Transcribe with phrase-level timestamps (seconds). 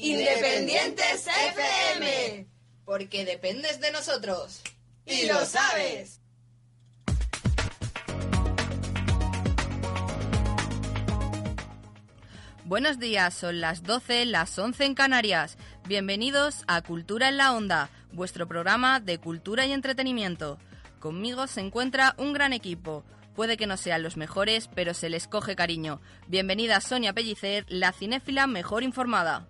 [0.00, 2.46] Independientes FM.
[2.84, 4.62] Porque dependes de nosotros.
[5.04, 6.20] Y lo sabes.
[12.64, 15.56] Buenos días, son las 12, las 11 en Canarias.
[15.86, 20.58] Bienvenidos a Cultura en la Onda, vuestro programa de cultura y entretenimiento.
[21.00, 23.04] Conmigo se encuentra un gran equipo.
[23.34, 26.00] Puede que no sean los mejores, pero se les coge cariño.
[26.28, 29.48] Bienvenida Sonia Pellicer, la cinéfila mejor informada.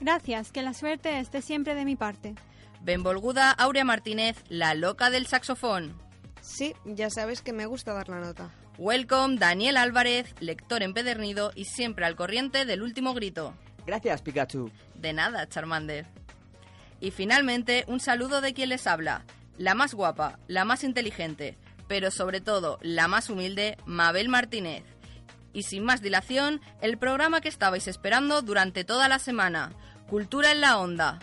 [0.00, 2.34] Gracias, que la suerte esté siempre de mi parte.
[2.80, 6.00] Benvolguda Aurea Martínez, la loca del saxofón.
[6.40, 8.50] Sí, ya sabes que me gusta dar la nota.
[8.78, 13.54] Welcome Daniel Álvarez, lector empedernido y siempre al corriente del último grito.
[13.86, 14.70] Gracias, Pikachu.
[14.94, 16.06] De nada, Charmander.
[17.00, 19.24] Y finalmente, un saludo de quien les habla,
[19.56, 21.58] la más guapa, la más inteligente,
[21.88, 24.84] pero sobre todo la más humilde, Mabel Martínez.
[25.52, 29.72] Y sin más dilación, el programa que estabais esperando durante toda la semana,
[30.08, 31.18] Cultura en la Onda.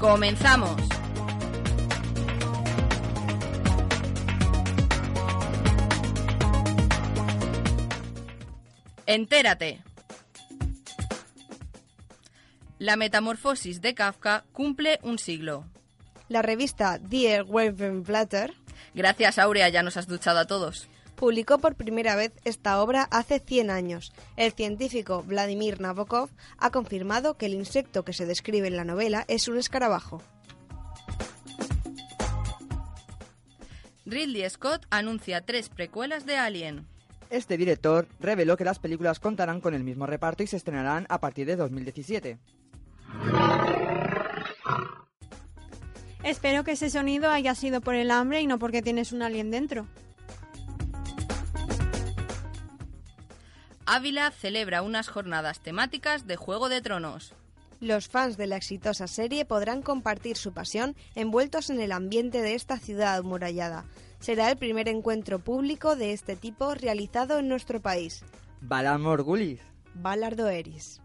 [0.00, 0.80] ¡Comenzamos!
[9.06, 9.82] Entérate.
[12.78, 15.64] La metamorfosis de Kafka cumple un siglo.
[16.28, 18.54] La revista Die Webenblätter
[18.94, 20.88] Gracias, Aurea, ya nos has duchado a todos.
[21.18, 24.12] Publicó por primera vez esta obra hace 100 años.
[24.36, 29.24] El científico Vladimir Nabokov ha confirmado que el insecto que se describe en la novela
[29.26, 30.22] es un escarabajo.
[34.06, 36.86] Ridley Scott anuncia tres precuelas de Alien.
[37.30, 41.20] Este director reveló que las películas contarán con el mismo reparto y se estrenarán a
[41.20, 42.38] partir de 2017.
[46.22, 49.50] Espero que ese sonido haya sido por el hambre y no porque tienes un alien
[49.50, 49.88] dentro.
[53.90, 57.34] Ávila celebra unas jornadas temáticas de Juego de Tronos.
[57.80, 62.54] Los fans de la exitosa serie podrán compartir su pasión envueltos en el ambiente de
[62.54, 63.86] esta ciudad amurallada.
[64.20, 68.26] Será el primer encuentro público de este tipo realizado en nuestro país.
[68.60, 69.62] Balan Morgulis.
[69.94, 71.00] Balardo Eris.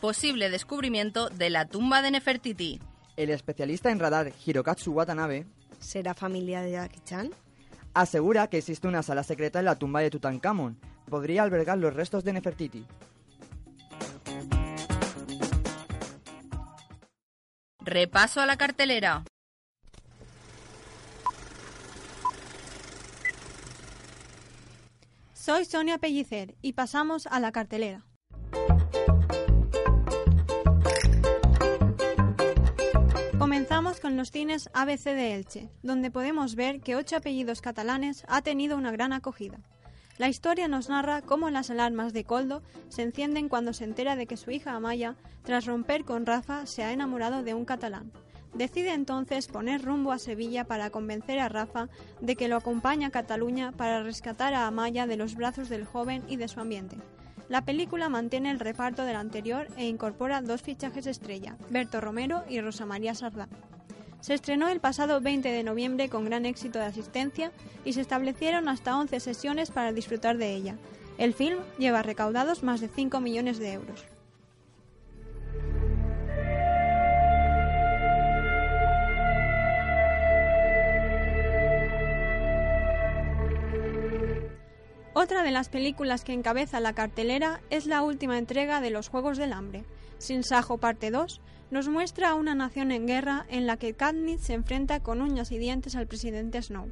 [0.00, 2.80] Posible descubrimiento de la tumba de Nefertiti.
[3.16, 5.46] El especialista en radar Hirokatsu Watanabe
[5.78, 7.30] ¿Será familia de Jackie Chan?
[7.96, 10.78] Asegura que existe una sala secreta en la tumba de Tutankamón.
[11.08, 12.86] Podría albergar los restos de Nefertiti.
[17.80, 19.24] Repaso a la cartelera.
[25.32, 28.04] Soy Sonia Pellicer y pasamos a la cartelera.
[33.68, 38.40] Comenzamos con los cines ABC de Elche, donde podemos ver que ocho apellidos catalanes ha
[38.40, 39.58] tenido una gran acogida.
[40.18, 44.28] La historia nos narra cómo las alarmas de Coldo se encienden cuando se entera de
[44.28, 48.12] que su hija Amaya, tras romper con Rafa, se ha enamorado de un catalán.
[48.54, 51.88] Decide entonces poner rumbo a Sevilla para convencer a Rafa
[52.20, 56.22] de que lo acompaña a Cataluña para rescatar a Amaya de los brazos del joven
[56.28, 56.98] y de su ambiente.
[57.48, 62.60] La película mantiene el reparto del anterior e incorpora dos fichajes estrella, Berto Romero y
[62.60, 63.48] Rosa María Sardá.
[64.20, 67.52] Se estrenó el pasado 20 de noviembre con gran éxito de asistencia
[67.84, 70.76] y se establecieron hasta 11 sesiones para disfrutar de ella.
[71.18, 74.04] El film lleva recaudados más de 5 millones de euros.
[85.18, 89.38] Otra de las películas que encabeza la cartelera es la última entrega de los Juegos
[89.38, 89.86] del Hambre.
[90.18, 91.40] Sin Sajo parte 2
[91.70, 95.52] nos muestra a una nación en guerra en la que Katniss se enfrenta con uñas
[95.52, 96.90] y dientes al presidente Snow.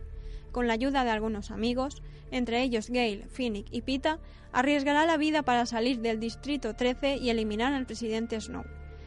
[0.52, 4.18] Con la ayuda de algunos amigos, entre ellos Gale, Finnick y Pita,
[4.52, 8.64] arriesgará la vida para salir del Distrito 13 y eliminar al presidente Snow.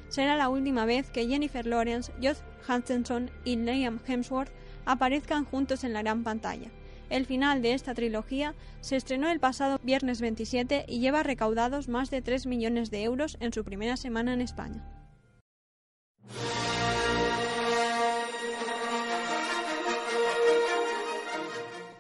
[0.10, 2.38] Será la última vez que Jennifer Lawrence, Josh
[2.70, 4.52] Hutcherson y Liam Hemsworth
[4.86, 6.70] aparezcan juntos en la gran pantalla.
[7.10, 12.10] El final de esta trilogía se estrenó el pasado viernes 27 y lleva recaudados más
[12.10, 14.84] de 3 millones de euros en su primera semana en España.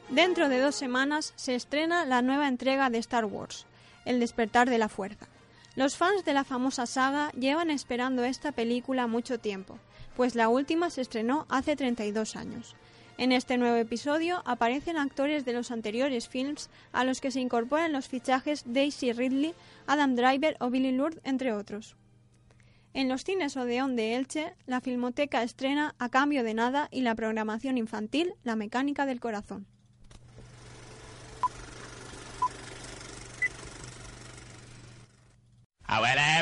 [0.09, 3.65] Dentro de dos semanas se estrena la nueva entrega de Star Wars,
[4.03, 5.27] El despertar de la fuerza.
[5.75, 9.77] Los fans de la famosa saga llevan esperando esta película mucho tiempo,
[10.15, 12.75] pues la última se estrenó hace 32 años.
[13.17, 17.91] En este nuevo episodio aparecen actores de los anteriores films a los que se incorporan
[17.91, 19.55] los fichajes Daisy Ridley,
[19.87, 21.95] Adam Driver o Billy Lourd, entre otros.
[22.93, 27.15] En los cines Odeón de Elche, la Filmoteca estrena A Cambio de Nada y la
[27.15, 29.65] programación infantil La Mecánica del Corazón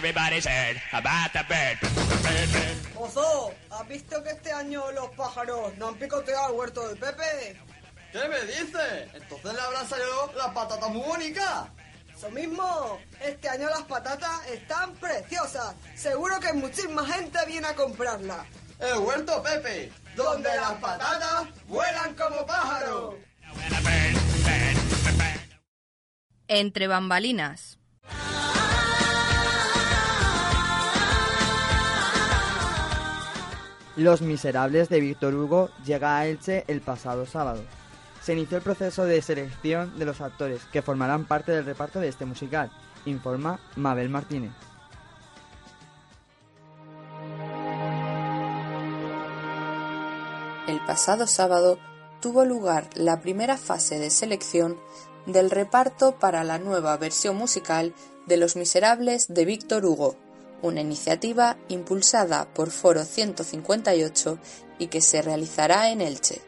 [0.06, 1.78] everybody's heard about the bird.
[1.81, 2.78] bird, bird.
[2.96, 7.60] Ozo, ¿has visto que este año los pájaros no han picoteado el huerto del Pepe?
[8.12, 9.10] ¿Qué me dices?
[9.16, 11.69] Entonces le habrán salido las patatas muy bonitas.
[12.16, 15.75] Eso mismo, este año las patatas están preciosas.
[15.96, 18.46] Seguro que muchísima gente viene a comprarlas.
[18.80, 23.16] El huerto Pepe, donde las patatas vuelan como pájaros.
[26.48, 27.80] Entre bambalinas.
[33.96, 37.64] Los Miserables de Víctor Hugo llega a Elche el pasado sábado.
[38.22, 42.10] Se inició el proceso de selección de los actores que formarán parte del reparto de
[42.10, 42.72] este musical,
[43.06, 44.52] informa Mabel Martínez.
[50.68, 51.80] El pasado sábado
[52.22, 54.78] tuvo lugar la primera fase de selección
[55.26, 57.94] del reparto para la nueva versión musical
[58.26, 60.18] de Los Miserables de Víctor Hugo,
[60.66, 64.38] una iniciativa impulsada por Foro 158
[64.80, 66.42] y que se realizará en Elche.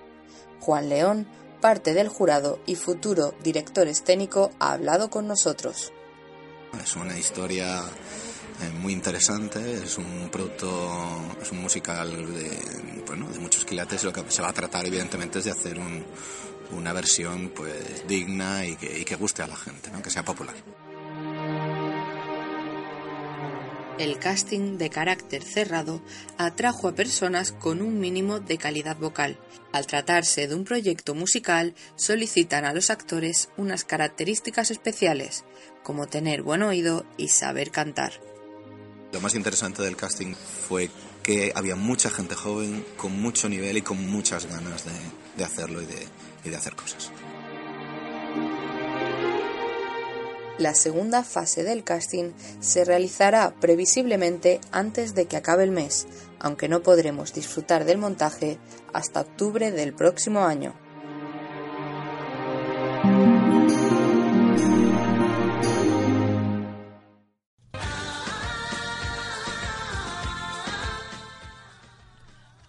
[0.60, 1.28] Juan León,
[1.62, 5.92] parte del jurado y futuro director escénico, ha hablado con nosotros.
[6.84, 10.68] Es una historia eh, muy interesante, es un producto,
[11.42, 12.60] es un musical de,
[13.40, 14.04] muchos quilates.
[14.04, 16.06] Lo que se va a tratar, evidentemente, es de hacer un-
[16.72, 20.56] una versión pues digna y que, guste a la gente, que sea popular.
[24.00, 26.02] El casting de carácter cerrado
[26.38, 29.40] atrajo a personas con un mínimo de calidad vocal.
[29.72, 35.46] Al tratarse de un proyecto musical, solicitan a los actores unas características especiales,
[35.82, 38.14] como tener buen oído y saber cantar.
[39.14, 40.36] Lo más interesante del casting
[40.68, 40.92] fue
[41.24, 44.86] que había mucha gente joven, con mucho nivel y con muchas ganas
[45.38, 47.12] de, hacerlo y de hacer cosas.
[50.58, 52.32] La segunda fase del casting
[52.62, 56.08] se realizará previsiblemente antes de que acabe el mes,
[56.40, 58.58] aunque no podremos disfrutar del montaje
[58.92, 60.74] hasta octubre del próximo año.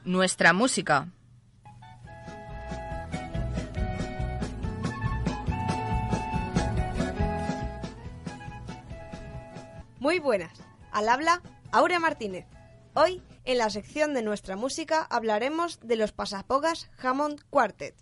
[0.05, 1.08] Nuestra música.
[10.19, 10.59] Buenas.
[10.91, 12.47] Al habla Aurea Martínez.
[12.94, 17.94] Hoy, en la sección de nuestra música, hablaremos de los pasapogas Hammond Quartet.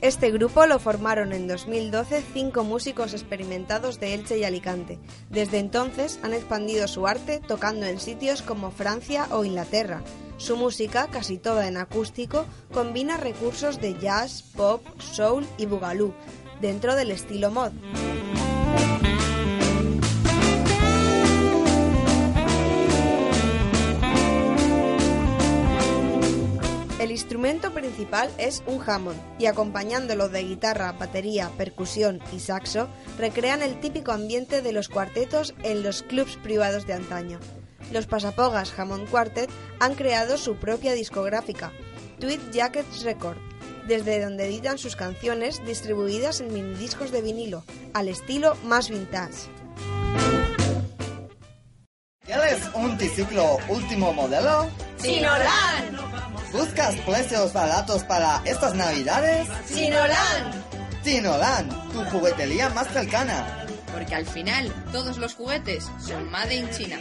[0.00, 4.98] Este grupo lo formaron en 2012 cinco músicos experimentados de Elche y Alicante.
[5.28, 10.02] Desde entonces han expandido su arte tocando en sitios como Francia o Inglaterra.
[10.36, 16.14] Su música, casi toda en acústico, combina recursos de jazz, pop, soul y boogaloo,
[16.60, 17.72] dentro del estilo mod.
[26.98, 33.62] El instrumento principal es un Hammond y acompañándolo de guitarra, batería, percusión y saxo, recrean
[33.62, 37.38] el típico ambiente de los cuartetos en los clubs privados de antaño.
[37.92, 41.72] Los pasapogas Hammond Quartet han creado su propia discográfica,
[42.18, 43.38] Tweed Jackets Record,
[43.88, 47.64] desde donde editan sus canciones distribuidas en minidiscos de vinilo,
[47.94, 49.48] al estilo más vintage.
[52.24, 54.68] ¿Quieres un triciclo último modelo?
[54.98, 55.96] Sinolan.
[56.52, 59.48] ¿Buscas precios baratos para estas navidades?
[59.66, 60.64] Sinolan.
[61.02, 63.64] Tinolan, tu juguetería más cercana.
[63.92, 66.98] Porque al final todos los juguetes son made in China.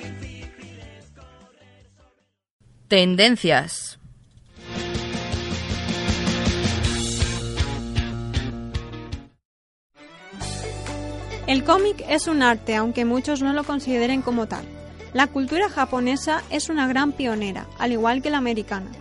[2.88, 3.97] Tendencias.
[11.48, 14.66] El cómic es un arte, aunque muchos no lo consideren como tal.
[15.14, 18.92] La cultura japonesa es una gran pionera, al igual que la americana.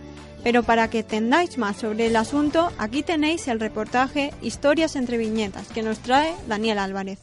[0.45, 5.67] Pero para que entendáis más sobre el asunto, aquí tenéis el reportaje Historias entre viñetas
[5.67, 7.19] que nos trae Daniel Álvarez.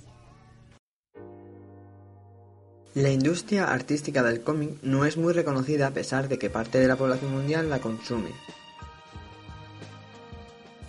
[2.92, 6.86] La industria artística del cómic no es muy reconocida a pesar de que parte de
[6.86, 8.30] la población mundial la consume.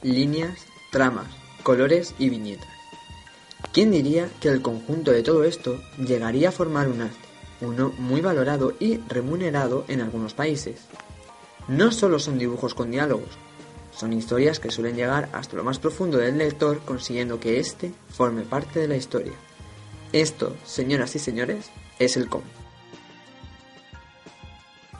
[0.03, 0.59] Líneas,
[0.91, 1.27] tramas,
[1.63, 2.74] colores y viñetas.
[3.71, 7.15] ¿Quién diría que el conjunto de todo esto llegaría a formar un arte,
[7.61, 10.81] uno muy valorado y remunerado en algunos países?
[11.67, 13.29] No solo son dibujos con diálogos,
[13.95, 18.43] son historias que suelen llegar hasta lo más profundo del lector consiguiendo que éste forme
[18.43, 19.33] parte de la historia.
[20.11, 21.69] Esto, señoras y señores,
[21.99, 22.47] es el cómic.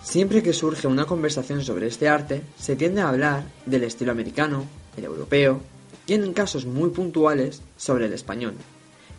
[0.02, 4.66] Siempre que surge una conversación sobre este arte, se tiende a hablar del estilo americano,
[4.96, 5.62] el europeo,
[6.06, 8.56] tienen casos muy puntuales sobre el español,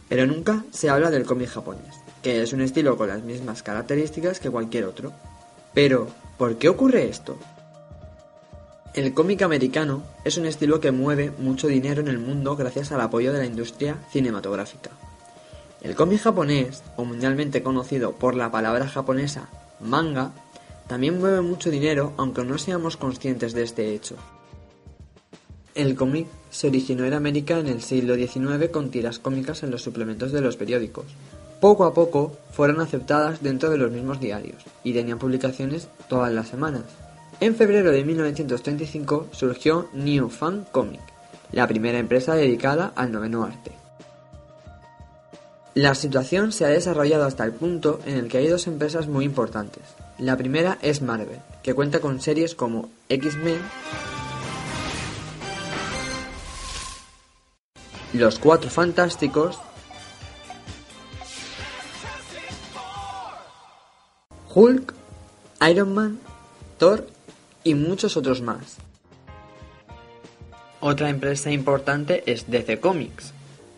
[0.08, 4.40] pero nunca se habla del cómic japonés, que es un estilo con las mismas características
[4.40, 5.12] que cualquier otro.
[5.74, 7.36] Pero, ¿por qué ocurre esto?
[8.94, 13.00] El cómic americano es un estilo que mueve mucho dinero en el mundo gracias al
[13.02, 14.90] apoyo de la industria cinematográfica.
[15.82, 19.50] El cómic japonés, o mundialmente conocido por la palabra japonesa
[19.80, 20.32] manga,
[20.86, 24.16] también mueve mucho dinero aunque no seamos conscientes de este hecho.
[25.76, 29.83] El cómic se originó en América en el siglo XIX con tiras cómicas en los
[29.83, 31.04] suplementos de los periódicos.
[31.61, 36.49] Poco a poco fueron aceptadas dentro de los mismos diarios y tenían publicaciones todas las
[36.49, 36.85] semanas.
[37.40, 41.02] En febrero de 1935 surgió New Fan Comic,
[41.52, 43.73] la primera empresa dedicada al noveno arte.
[45.75, 49.26] La situación se ha desarrollado hasta el punto en el que hay dos empresas muy
[49.26, 49.83] importantes.
[50.18, 53.61] La primera es Marvel, que cuenta con series como X-Men,
[58.18, 59.58] Los Cuatro Fantásticos,
[64.54, 64.94] Hulk,
[65.68, 66.18] Iron Man,
[66.78, 67.06] Thor
[67.62, 68.78] y muchos otros más.
[70.80, 73.35] Otra empresa importante es DC Comics,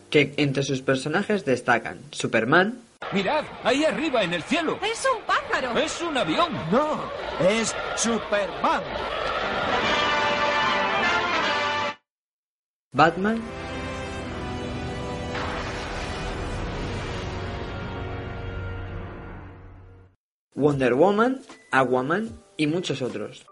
[0.09, 2.81] que entre sus personajes destacan Superman,
[3.13, 4.79] Mirad, ahí arriba en el cielo.
[4.83, 5.79] ¡Es un pájaro!
[5.79, 6.53] Es un avión.
[6.71, 7.01] No,
[7.41, 8.83] es Superman.
[12.93, 13.41] Batman,
[20.59, 23.47] Wonder Woman, Aquaman y muchos otros.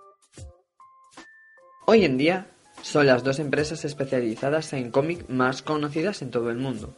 [1.87, 2.51] Hoy en día
[2.83, 6.97] son las dos empresas especializadas en cómic más conocidas en todo el mundo.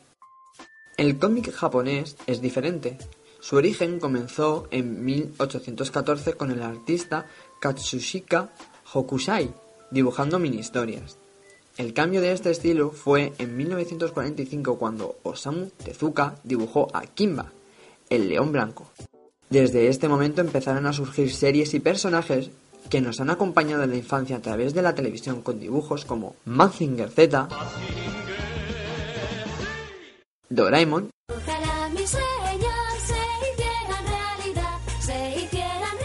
[0.97, 2.97] El cómic japonés es diferente.
[3.41, 7.27] Su origen comenzó en 1814 con el artista
[7.61, 8.51] Katsushika
[8.91, 9.53] Hokusai,
[9.91, 11.19] dibujando mini historias.
[11.77, 17.53] El cambio de este estilo fue en 1945 cuando Osamu Tezuka dibujó a Kimba,
[18.09, 18.91] el león blanco.
[19.51, 22.51] Desde este momento empezaron a surgir series y personajes
[22.91, 26.37] que nos han acompañado en la infancia a través de la televisión con dibujos como
[26.45, 27.49] Mazinger Z,
[30.51, 31.11] Doraemon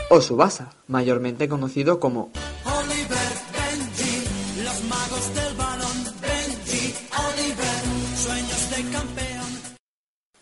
[0.10, 2.32] o Subasa, mayormente conocido como
[2.66, 6.94] Oliver, Benji, los magos del balón, Benji,
[7.28, 9.74] Oliver, sueños de campeón.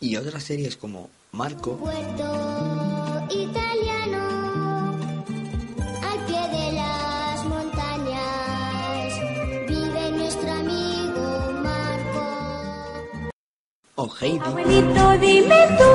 [0.00, 2.91] y otras series como Marco, italiano
[14.02, 14.38] o Heidi.
[14.42, 15.90] Abuelito, dime tú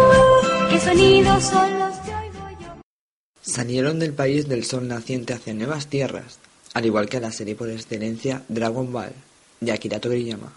[0.70, 2.82] qué sonidos son los que oigo yo.
[3.42, 6.40] Salieron del país del sol naciente hacia nuevas tierras,
[6.74, 9.12] al igual que la serie por excelencia Dragon Ball
[9.60, 10.54] de Akira Toriyama.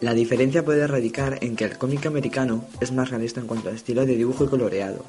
[0.00, 3.72] La diferencia puede radicar en que el cómic americano es más realista en cuanto a
[3.72, 5.04] estilo de dibujo y coloreado.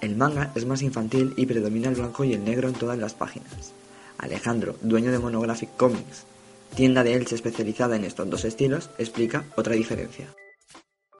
[0.00, 3.14] El manga es más infantil y predomina el blanco y el negro en todas las
[3.14, 3.72] páginas.
[4.22, 6.24] Alejandro, dueño de Monographic Comics,
[6.74, 10.28] tienda de Elche especializada en estos dos estilos, explica otra diferencia.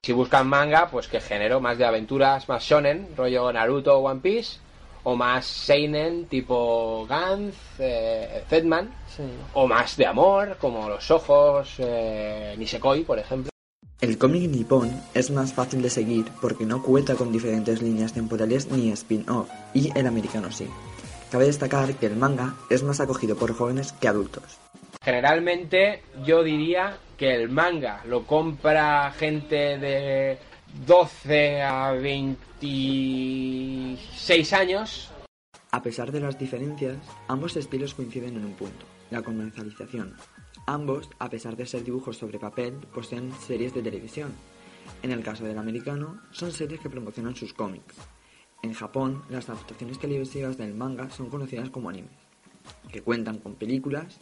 [0.03, 4.21] Si buscan manga, pues que género más de aventuras, más shonen, rollo Naruto o One
[4.21, 4.59] Piece,
[5.05, 8.95] o más seinen tipo Gantz, eh, Zedman,
[9.55, 13.51] o más de amor, como Los Ojos, eh, Nisekoi, por ejemplo.
[14.01, 18.69] El cómic nipón es más fácil de seguir porque no cuenta con diferentes líneas temporales
[18.71, 20.67] ni spin-off, y el americano sí.
[21.33, 24.59] Cabe destacar que el manga es más acogido por jóvenes que adultos.
[25.03, 30.37] Generalmente yo diría que el manga lo compra gente de
[30.87, 35.11] 12 a 26 años.
[35.71, 36.99] A pesar de las diferencias,
[37.29, 40.15] ambos estilos coinciden en un punto, la comercialización.
[40.67, 44.35] Ambos, a pesar de ser dibujos sobre papel, poseen series de televisión.
[45.03, 47.97] En el caso del americano, son series que promocionan sus cómics.
[48.63, 52.13] En Japón, las adaptaciones televisivas del manga son conocidas como animes,
[52.93, 54.19] que cuentan con películas,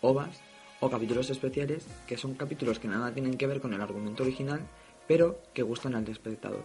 [0.00, 0.40] ovas
[0.80, 4.66] o capítulos especiales, que son capítulos que nada tienen que ver con el argumento original,
[5.06, 6.64] pero que gustan al espectador.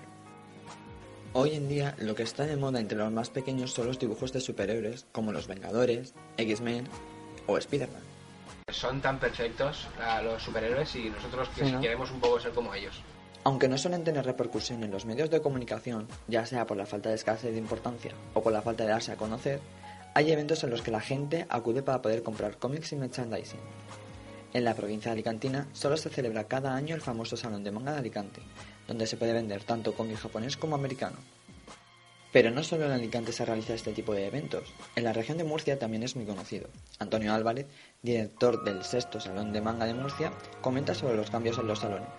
[1.33, 4.33] Hoy en día, lo que está de moda entre los más pequeños son los dibujos
[4.33, 6.87] de superhéroes, como los Vengadores, X-Men
[7.45, 8.01] o Spider-Man.
[8.71, 11.79] Son tan perfectos a los superhéroes y nosotros que Sí, ¿no?
[11.79, 12.99] queremos un poco ser como ellos.
[13.43, 17.09] Aunque no suelen tener repercusión en los medios de comunicación, ya sea por la falta
[17.09, 19.61] de escasez de importancia o por la falta de darse a conocer,
[20.13, 23.59] hay eventos en los que la gente acude para poder comprar cómics y merchandising.
[24.51, 27.93] En la provincia de Alicantina solo se celebra cada año el famoso Salón de Manga
[27.93, 28.41] de Alicante,
[28.87, 31.17] donde se puede vender tanto cómic japonés como americano.
[32.31, 34.73] Pero no solo en Alicante se realiza este tipo de eventos.
[34.95, 36.67] En la región de Murcia también es muy conocido.
[36.99, 37.67] Antonio Álvarez,
[38.03, 40.31] director del sexto Salón de Manga de Murcia,
[40.61, 42.09] comenta sobre los cambios en los salones.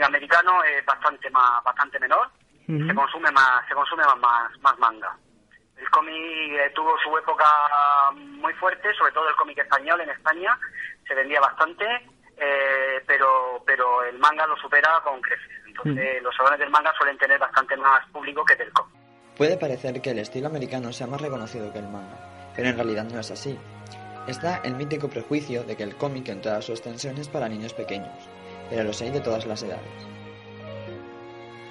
[0.00, 2.26] Cómic americano es bastante más, bastante menor.
[2.66, 5.14] Se consume más, se consume más, más, más manga.
[5.76, 7.46] El cómic eh, tuvo su época
[8.14, 10.58] muy fuerte, sobre todo el cómic español en España,
[11.06, 11.84] se vendía bastante,
[12.38, 15.50] eh, pero, pero el manga lo supera con creces.
[15.66, 18.94] Entonces los salones del manga suelen tener bastante más público que del cómic.
[19.36, 23.04] Puede parecer que el estilo americano sea más reconocido que el manga, pero en realidad
[23.04, 23.58] no es así.
[24.26, 27.74] Está el mítico prejuicio de que el cómic en toda su extensión es para niños
[27.74, 28.28] pequeños,
[28.70, 29.82] pero los hay de todas las edades.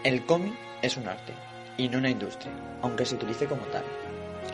[0.03, 1.33] El cómic es un arte,
[1.77, 2.51] y no una industria,
[2.81, 3.83] aunque se utilice como tal.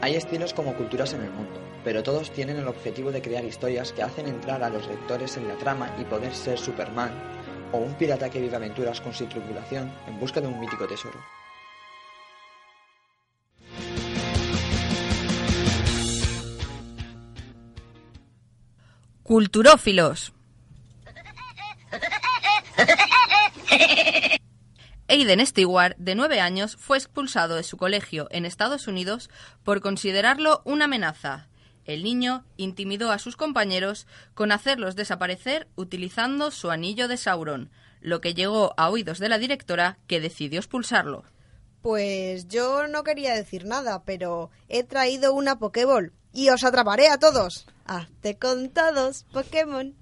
[0.01, 3.91] Hay estilos como culturas en el mundo, pero todos tienen el objetivo de crear historias
[3.91, 7.11] que hacen entrar a los lectores en la trama y poder ser Superman
[7.71, 11.19] o un pirata que vive aventuras con su tripulación en busca de un mítico tesoro.
[19.23, 20.34] Culturófilos.
[25.07, 29.29] Aiden Stewart, de nueve años, fue expulsado de su colegio en Estados Unidos
[29.63, 31.47] por considerarlo una amenaza.
[31.85, 37.69] El niño intimidó a sus compañeros con hacerlos desaparecer utilizando su anillo de Sauron,
[38.01, 41.23] lo que llegó a oídos de la directora, que decidió expulsarlo.
[41.83, 47.19] Pues yo no quería decir nada, pero he traído una Pokéball y os atraparé a
[47.19, 47.67] todos.
[47.85, 49.93] Hazte con todos, Pokémon.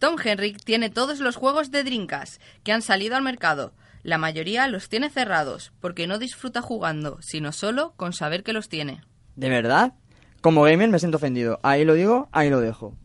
[0.00, 3.72] Tom Henrik tiene todos los juegos de Drinkas que han salido al mercado.
[4.06, 8.68] La mayoría los tiene cerrados, porque no disfruta jugando, sino solo con saber que los
[8.68, 9.02] tiene.
[9.34, 9.94] ¿De verdad?
[10.40, 11.58] Como gamer me siento ofendido.
[11.64, 12.96] Ahí lo digo, ahí lo dejo.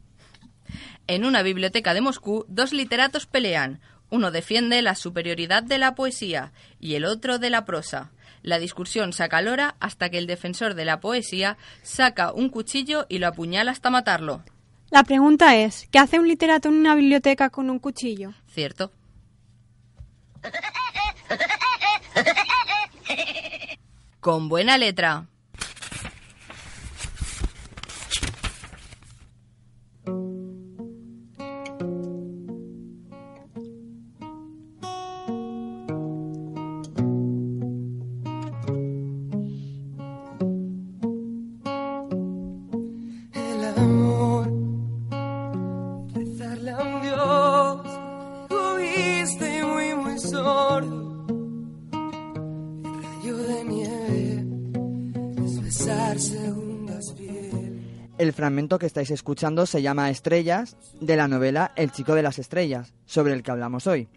[1.08, 3.82] En una biblioteca de Moscú, dos literatos pelean.
[4.12, 8.12] Uno defiende la superioridad de la poesía y el otro de la prosa.
[8.44, 13.18] La discusión se acalora hasta que el defensor de la poesía saca un cuchillo y
[13.18, 14.44] lo apuñala hasta matarlo.
[14.92, 18.34] La pregunta es, ¿qué hace un literato en una biblioteca con un cuchillo?
[18.46, 18.92] Cierto.
[24.20, 25.26] Con buena letra.
[58.42, 62.92] Fragmento que estáis escuchando se llama Estrellas, de la novela El chico de las estrellas,
[63.06, 64.08] sobre el que hablamos hoy.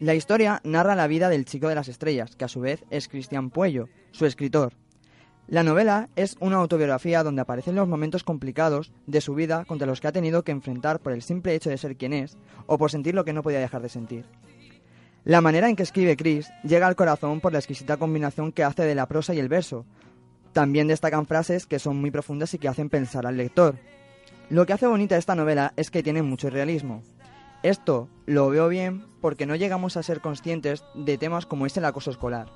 [0.00, 3.08] La historia narra la vida del chico de las estrellas, que a su vez es
[3.08, 4.74] Cristian Puello, su escritor.
[5.46, 10.02] La novela es una autobiografía donde aparecen los momentos complicados de su vida contra los
[10.02, 12.90] que ha tenido que enfrentar por el simple hecho de ser quien es o por
[12.90, 14.26] sentir lo que no podía dejar de sentir.
[15.24, 18.82] La manera en que escribe Chris llega al corazón por la exquisita combinación que hace
[18.82, 19.86] de la prosa y el verso.
[20.58, 23.76] También destacan frases que son muy profundas y que hacen pensar al lector.
[24.50, 27.04] Lo que hace bonita esta novela es que tiene mucho realismo.
[27.62, 31.84] Esto lo veo bien porque no llegamos a ser conscientes de temas como es el
[31.84, 32.48] acoso escolar.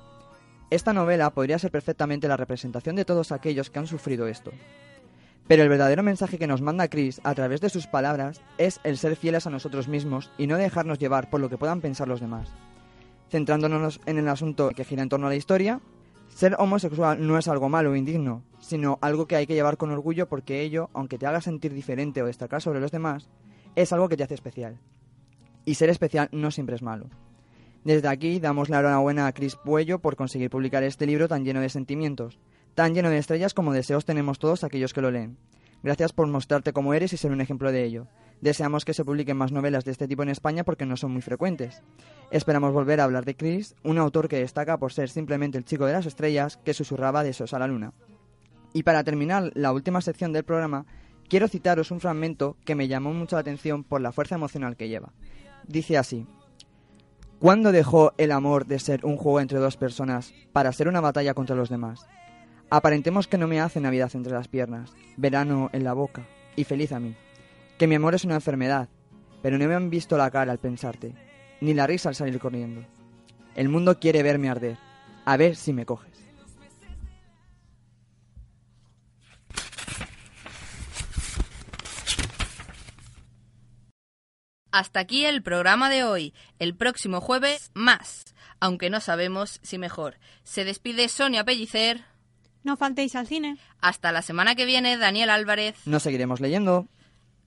[0.69, 4.51] Esta novela podría ser perfectamente la representación de todos aquellos que han sufrido esto.
[5.47, 8.97] Pero el verdadero mensaje que nos manda Chris a través de sus palabras es el
[8.97, 12.19] ser fieles a nosotros mismos y no dejarnos llevar por lo que puedan pensar los
[12.19, 12.49] demás.
[13.29, 15.79] Centrándonos en el asunto que gira en torno a la historia,
[16.29, 19.91] ser homosexual no es algo malo o indigno, sino algo que hay que llevar con
[19.91, 23.29] orgullo porque ello, aunque te haga sentir diferente o destacar sobre los demás,
[23.75, 24.79] es algo que te hace especial.
[25.65, 27.09] Y ser especial no siempre es malo.
[27.83, 31.59] Desde aquí damos la enhorabuena a Chris Puello por conseguir publicar este libro tan lleno
[31.59, 32.39] de sentimientos,
[32.75, 35.37] tan lleno de estrellas como deseos tenemos todos aquellos que lo leen.
[35.83, 38.07] Gracias por mostrarte como eres y ser un ejemplo de ello.
[38.43, 41.21] Deseamos que se publiquen más novelas de este tipo en España porque no son muy
[41.21, 41.81] frecuentes.
[42.29, 45.85] Esperamos volver a hablar de Chris, un autor que destaca por ser simplemente el chico
[45.85, 47.93] de las estrellas que susurraba de a la luna.
[48.73, 50.85] Y para terminar la última sección del programa,
[51.29, 54.89] quiero citaros un fragmento que me llamó mucho la atención por la fuerza emocional que
[54.89, 55.13] lleva.
[55.65, 56.27] Dice así.
[57.39, 61.33] ¿Cuándo dejó el amor de ser un juego entre dos personas para ser una batalla
[61.33, 62.07] contra los demás?
[62.69, 66.27] Aparentemos que no me hace Navidad entre las piernas, verano en la boca
[66.57, 67.15] y feliz a mí.
[67.77, 68.89] Que mi amor es una enfermedad,
[69.41, 71.13] pero no me han visto la cara al pensarte,
[71.61, 72.85] ni la risa al salir corriendo.
[73.55, 74.77] El mundo quiere verme arder,
[75.25, 76.13] a ver si me coges.
[84.73, 86.33] Hasta aquí el programa de hoy.
[86.57, 88.33] El próximo jueves, más.
[88.59, 90.17] Aunque no sabemos si mejor.
[90.43, 92.03] Se despide Sonia Pellicer.
[92.63, 93.59] No faltéis al cine.
[93.81, 95.75] Hasta la semana que viene, Daniel Álvarez.
[95.85, 96.87] Nos seguiremos leyendo.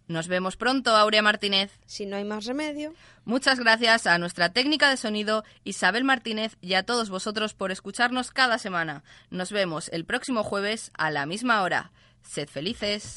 [0.09, 1.73] Nos vemos pronto, Aurea Martínez.
[1.87, 2.95] Si no hay más remedio.
[3.25, 8.31] Muchas gracias a nuestra técnica de sonido, Isabel Martínez, y a todos vosotros por escucharnos
[8.31, 9.03] cada semana.
[9.31, 11.91] Nos vemos el próximo jueves a la misma hora.
[12.23, 13.17] Sed felices.